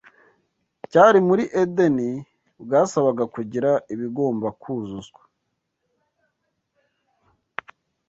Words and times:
cyari 0.91 1.19
muri 1.27 1.43
Edeni 1.61 2.09
bwasabaga 2.63 3.23
kugira 3.35 3.69
ibigomba 3.93 4.47
kuzuzwa 4.61 5.21